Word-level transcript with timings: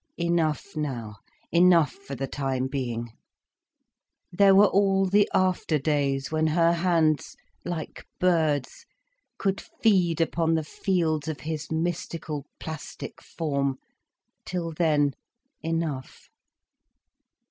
Enough 0.17 0.75
now—enough 0.77 1.91
for 1.91 2.15
the 2.15 2.25
time 2.25 2.65
being. 2.65 3.11
There 4.31 4.55
were 4.55 4.65
all 4.65 5.05
the 5.05 5.29
after 5.31 5.77
days 5.77 6.31
when 6.31 6.47
her 6.47 6.73
hands, 6.73 7.35
like 7.65 8.07
birds, 8.19 8.87
could 9.37 9.61
feed 9.61 10.19
upon 10.19 10.55
the 10.55 10.63
fields 10.63 11.27
of 11.27 11.41
him 11.41 11.59
mystical 11.83 12.47
plastic 12.59 13.21
form—till 13.21 14.71
then 14.71 15.13
enough. 15.61 16.31